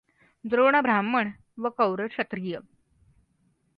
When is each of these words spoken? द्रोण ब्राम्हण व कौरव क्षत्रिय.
द्रोण 0.45 0.81
ब्राम्हण 0.81 1.29
व 1.57 1.69
कौरव 1.69 2.07
क्षत्रिय. 2.07 2.57